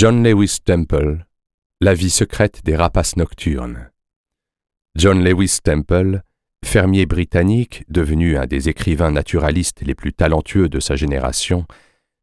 John 0.00 0.22
Lewis 0.22 0.58
Temple, 0.64 1.26
La 1.80 1.92
vie 1.92 2.10
secrète 2.10 2.60
des 2.64 2.76
rapaces 2.76 3.16
nocturnes. 3.16 3.90
John 4.94 5.24
Lewis 5.24 5.58
Temple, 5.60 6.22
fermier 6.64 7.04
britannique, 7.04 7.82
devenu 7.88 8.36
un 8.36 8.46
des 8.46 8.68
écrivains 8.68 9.10
naturalistes 9.10 9.80
les 9.80 9.96
plus 9.96 10.12
talentueux 10.12 10.68
de 10.68 10.78
sa 10.78 10.94
génération, 10.94 11.66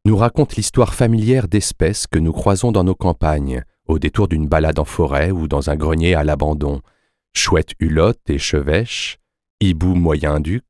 nous 0.06 0.16
raconte 0.16 0.56
l'histoire 0.56 0.94
familière 0.94 1.50
d'espèces 1.50 2.08
que 2.08 2.18
nous 2.18 2.32
croisons 2.32 2.72
dans 2.72 2.86
nos 2.86 2.96
campagnes, 2.96 3.66
au 3.88 4.00
détour 4.00 4.30
d'une 4.30 4.48
balade 4.48 4.80
en 4.80 4.86
forêt 4.86 5.32
ou 5.32 5.50
dans 5.50 5.70
un 5.70 5.76
grenier 5.76 6.16
à 6.16 6.24
l'abandon, 6.24 6.80
chouette 7.34 7.74
hulotte 7.82 8.30
et 8.30 8.40
chevêche, 8.40 9.20
hibou 9.60 9.96
moyen-duc, 9.96 10.64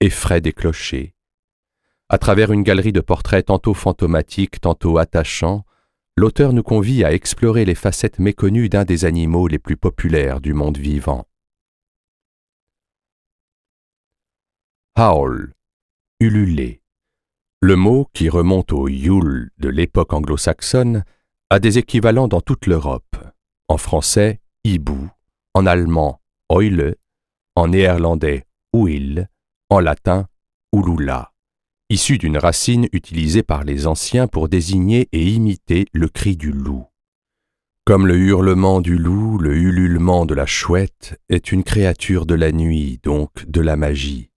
effraie 0.00 0.42
des 0.42 0.52
clochers. 0.52 1.14
À 2.10 2.18
travers 2.18 2.52
une 2.52 2.62
galerie 2.62 2.92
de 2.92 3.00
portraits 3.00 3.46
tantôt 3.46 3.72
fantomatiques, 3.72 4.60
tantôt 4.60 4.98
attachants, 4.98 5.64
l'auteur 6.16 6.52
nous 6.52 6.62
convie 6.62 7.04
à 7.04 7.12
explorer 7.12 7.64
les 7.64 7.74
facettes 7.74 8.18
méconnues 8.18 8.68
d'un 8.68 8.84
des 8.84 9.04
animaux 9.04 9.48
les 9.48 9.58
plus 9.58 9.76
populaires 9.76 10.40
du 10.40 10.52
monde 10.54 10.78
vivant. 10.78 11.26
Howl, 14.96 15.54
ululer. 16.20 16.82
Le 17.60 17.76
mot, 17.76 18.08
qui 18.12 18.28
remonte 18.28 18.72
au 18.72 18.88
Yule 18.88 19.50
de 19.58 19.68
l'époque 19.68 20.12
anglo-saxonne, 20.12 21.04
a 21.48 21.58
des 21.58 21.78
équivalents 21.78 22.28
dans 22.28 22.40
toute 22.40 22.66
l'Europe. 22.66 23.16
En 23.68 23.78
français, 23.78 24.40
hibou, 24.64 25.08
en 25.54 25.64
allemand, 25.64 26.20
Eule, 26.50 26.96
en 27.56 27.68
néerlandais, 27.68 28.46
Uil, 28.74 29.28
en 29.70 29.80
latin, 29.80 30.26
ulula 30.74 31.31
issu 31.92 32.16
d'une 32.16 32.38
racine 32.38 32.88
utilisée 32.92 33.42
par 33.42 33.64
les 33.64 33.86
anciens 33.86 34.26
pour 34.26 34.48
désigner 34.48 35.08
et 35.12 35.26
imiter 35.26 35.84
le 35.92 36.08
cri 36.08 36.38
du 36.38 36.50
loup. 36.50 36.86
Comme 37.84 38.06
le 38.06 38.16
hurlement 38.16 38.80
du 38.80 38.96
loup, 38.96 39.36
le 39.36 39.54
ululement 39.54 40.24
de 40.24 40.34
la 40.34 40.46
chouette 40.46 41.20
est 41.28 41.52
une 41.52 41.64
créature 41.64 42.24
de 42.24 42.34
la 42.34 42.50
nuit, 42.50 42.98
donc 43.02 43.44
de 43.46 43.60
la 43.60 43.76
magie. 43.76 44.30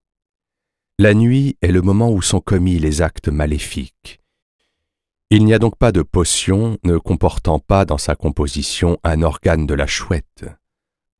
La 0.98 1.14
nuit 1.14 1.56
est 1.62 1.72
le 1.72 1.80
moment 1.80 2.10
où 2.10 2.20
sont 2.20 2.40
commis 2.40 2.78
les 2.78 3.00
actes 3.00 3.28
maléfiques. 3.28 4.20
Il 5.30 5.44
n'y 5.44 5.54
a 5.54 5.58
donc 5.58 5.76
pas 5.78 5.92
de 5.92 6.02
potion 6.02 6.76
ne 6.84 6.98
comportant 6.98 7.58
pas 7.58 7.86
dans 7.86 7.98
sa 7.98 8.16
composition 8.16 8.98
un 9.02 9.22
organe 9.22 9.66
de 9.66 9.74
la 9.74 9.86
chouette. 9.86 10.44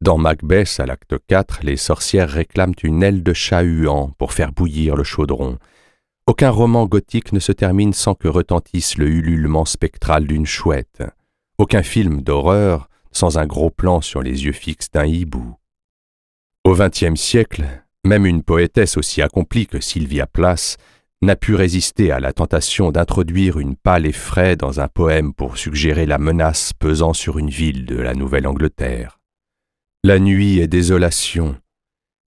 Dans 0.03 0.19
Macbeth, 0.19 0.81
à 0.81 0.87
l'acte 0.87 1.15
4, 1.29 1.61
les 1.63 1.79
sorcières 1.79 2.29
réclament 2.29 2.75
une 2.83 3.03
aile 3.03 3.23
de 3.23 3.33
chat 3.33 3.63
huant 3.63 4.11
pour 4.19 4.35
faire 4.35 4.53
bouillir 4.53 4.97
le 4.97 5.05
chaudron, 5.05 5.59
aucun 6.27 6.51
roman 6.51 6.87
gothique 6.87 7.33
ne 7.33 7.39
se 7.39 7.53
termine 7.53 7.93
sans 7.93 8.15
que 8.15 8.29
retentisse 8.29 8.99
le 8.99 9.09
ululement 9.09 9.65
spectral 9.65 10.27
d'une 10.27 10.47
chouette, 10.47 11.03
aucun 11.59 11.83
film 11.83 12.23
d'horreur 12.23 12.89
sans 13.13 13.39
un 13.39 13.47
gros 13.47 13.71
plan 13.71 14.01
sur 14.01 14.23
les 14.23 14.45
yeux 14.45 14.53
fixes 14.53 14.91
d'un 14.91 15.07
hibou. 15.07 15.57
Au 16.65 16.75
XXe 16.75 17.15
siècle, 17.15 17.65
même 18.05 18.27
une 18.27 18.43
poétesse 18.43 18.97
aussi 18.97 19.23
accomplie 19.23 19.67
que 19.67 19.81
Sylvia 19.81 20.27
Plath 20.27 20.77
n'a 21.23 21.37
pu 21.37 21.55
résister 21.55 22.11
à 22.11 22.21
la 22.21 22.33
tentation 22.33 22.91
d'introduire 22.91 23.59
une 23.59 23.77
pâle 23.77 24.05
effraie 24.05 24.57
dans 24.57 24.81
un 24.81 24.89
poème 24.89 25.33
pour 25.33 25.57
suggérer 25.57 26.07
la 26.07 26.19
menace 26.19 26.73
pesant 26.73 27.15
sur 27.15 27.39
une 27.39 27.49
ville 27.49 27.87
de 27.87 27.97
la 27.97 28.15
Nouvelle-Angleterre. 28.15 29.19
La 30.05 30.19
nuit 30.19 30.59
est 30.59 30.69
désolation, 30.69 31.57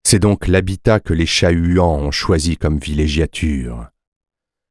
c'est 0.09 0.19
donc 0.19 0.47
l'habitat 0.47 1.01
que 1.01 1.13
les 1.13 1.25
Chahuans 1.25 1.97
ont 1.97 2.11
choisi 2.11 2.55
comme 2.55 2.79
villégiature. 2.79 3.89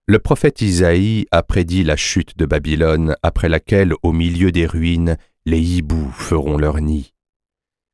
Le 0.07 0.19
prophète 0.19 0.63
Isaïe 0.63 1.27
a 1.31 1.43
prédit 1.43 1.85
la 1.85 1.95
chute 1.95 2.39
de 2.39 2.47
Babylone 2.47 3.17
après 3.23 3.51
laquelle, 3.51 3.93
au 4.03 4.13
milieu 4.13 4.51
des 4.51 4.65
ruines, 4.65 5.19
les 5.45 5.61
hiboux 5.61 6.11
feront 6.11 6.57
leur 6.57 6.81
nid. 6.81 7.13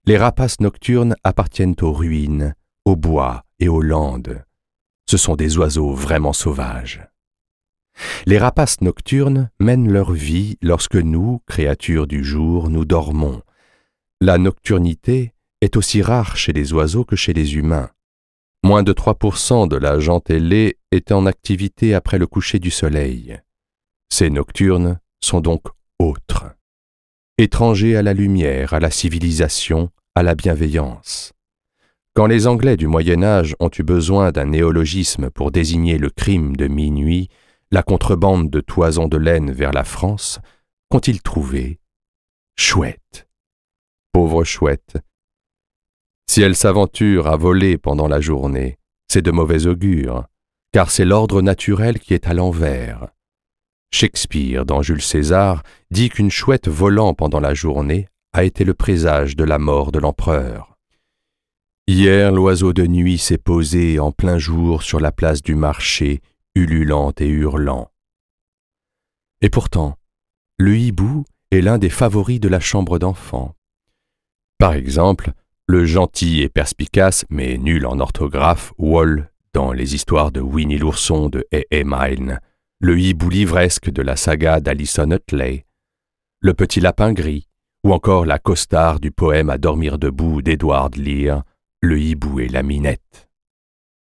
Les 0.07 0.17
rapaces 0.17 0.61
nocturnes 0.61 1.17
appartiennent 1.25 1.75
aux 1.81 1.93
ruines, 1.93 2.55
aux 2.85 2.95
bois 2.95 3.43
et 3.59 3.69
aux 3.69 3.83
landes. 3.83 4.45
Ce 5.11 5.17
sont 5.17 5.35
des 5.35 5.59
oiseaux 5.59 5.95
vraiment 5.95 6.33
sauvages. 6.33 7.05
Les 8.25 8.39
rapaces 8.39 8.83
nocturnes 8.83 9.51
mènent 9.59 9.91
leur 9.91 10.13
vie 10.13 10.59
lorsque 10.63 10.95
nous, 10.95 11.43
créatures 11.49 12.07
du 12.07 12.23
jour, 12.23 12.71
nous 12.71 12.85
dormons. 12.85 13.43
La 14.21 14.39
nocturnité 14.39 15.32
est 15.63 15.77
aussi 15.77 16.03
rare 16.03 16.37
chez 16.37 16.53
les 16.53 16.75
oiseaux 16.75 17.05
que 17.05 17.17
chez 17.17 17.33
les 17.33 17.55
humains. 17.55 17.89
Moins 18.65 18.83
de 18.83 18.93
3% 18.93 19.69
de 19.69 19.77
la 19.77 19.97
ailée 20.29 20.77
est 20.91 21.13
en 21.13 21.25
activité 21.25 21.95
après 21.95 22.19
le 22.19 22.27
coucher 22.27 22.59
du 22.59 22.71
soleil. 22.71 23.39
Ces 24.11 24.29
nocturnes 24.29 25.01
sont 25.21 25.41
donc 25.41 25.63
autres, 25.99 26.45
étrangers 27.39 27.97
à 27.97 28.03
la 28.03 28.13
lumière, 28.13 28.75
à 28.75 28.81
la 28.81 28.91
civilisation, 28.91 29.91
à 30.15 30.23
la 30.23 30.35
bienveillance. 30.35 31.33
Quand 32.15 32.27
les 32.27 32.47
Anglais 32.47 32.77
du 32.77 32.89
Moyen 32.89 33.23
Âge 33.23 33.57
ont 33.61 33.71
eu 33.79 33.85
besoin 33.85 34.33
d'un 34.33 34.47
néologisme 34.47 35.31
pour 35.31 35.51
désigner 35.53 35.97
le 35.97 36.11
crime 36.11 36.57
de 36.57 36.67
minuit, 36.67 37.29
la 37.71 37.83
contrebande 37.83 38.51
de 38.51 38.61
toisons 38.61 39.09
de 39.09 39.17
laine 39.17 39.53
vers 39.53 39.73
la 39.73 39.85
France, 39.85 40.41
qu'ont-ils 40.91 41.23
trouvé? 41.23 41.79
Chouette. 42.59 43.29
Pauvre 44.13 44.45
chouette, 44.45 44.99
si 46.33 46.41
elle 46.41 46.57
s'aventure 46.57 47.27
à 47.27 47.37
voler 47.37 47.77
pendant 47.77 48.09
la 48.09 48.19
journée, 48.19 48.79
c'est 49.07 49.21
de 49.21 49.31
mauvais 49.31 49.67
augure, 49.67 50.25
car 50.73 50.91
c'est 50.91 51.05
l'ordre 51.05 51.43
naturel 51.43 51.99
qui 51.99 52.15
est 52.15 52.27
à 52.27 52.33
l'envers. 52.33 53.09
Shakespeare, 53.93 54.65
dans 54.65 54.81
Jules 54.81 55.03
César, 55.03 55.63
dit 55.91 56.09
qu'une 56.09 56.31
chouette 56.31 56.69
volant 56.69 57.13
pendant 57.13 57.39
la 57.39 57.53
journée 57.53 58.09
a 58.33 58.45
été 58.45 58.65
le 58.65 58.73
présage 58.73 59.37
de 59.37 59.45
la 59.45 59.59
mort 59.59 59.93
de 59.93 59.99
l'empereur. 59.99 60.79
Hier, 61.87 62.33
l'oiseau 62.33 62.73
de 62.73 62.87
nuit 62.87 63.19
s'est 63.19 63.37
posé 63.37 63.99
en 63.99 64.11
plein 64.11 64.39
jour 64.39 64.83
sur 64.83 65.01
la 65.01 65.13
place 65.13 65.43
du 65.43 65.55
marché, 65.55 66.23
ululant 66.55 67.13
et 67.19 67.29
hurlant. 67.29 67.91
Et 69.43 69.51
pourtant, 69.51 69.99
le 70.57 70.79
hibou 70.79 71.27
est 71.51 71.61
l'un 71.61 71.77
des 71.77 71.91
favoris 71.91 72.41
de 72.41 72.49
la 72.49 72.61
chambre 72.61 72.99
d'enfant. 72.99 73.55
Par 74.57 74.73
exemple, 74.73 75.35
le 75.73 75.87
gentil 75.87 76.43
et 76.43 76.51
perspicace, 76.51 77.25
mais 77.31 77.57
nul 77.57 77.87
en 77.87 77.99
orthographe, 77.99 78.75
Wall, 78.77 79.31
dans 79.55 79.73
les 79.73 79.95
histoires 79.95 80.31
de 80.31 80.43
Winnie 80.43 80.77
l'ourson 80.77 81.31
de 81.31 81.47
A.A. 81.51 81.83
Milne, 81.83 82.41
le 82.79 83.01
hibou 83.01 83.31
livresque 83.31 83.89
de 83.89 84.03
la 84.03 84.17
saga 84.17 84.61
d'Alison 84.61 85.11
Hutley, 85.11 85.65
le 86.41 86.53
petit 86.53 86.81
lapin 86.81 87.15
gris, 87.15 87.49
ou 87.85 87.95
encore 87.95 88.27
la 88.27 88.39
costard 88.39 89.01
du 89.01 89.13
poème 89.13 89.49
À 89.49 89.57
dormir 89.57 89.99
debout 89.99 90.43
d'Edward 90.43 90.95
Lear, 90.97 91.43
Le 91.81 91.99
hibou 91.99 92.39
et 92.41 92.49
la 92.49 92.63
minette. 92.63 93.31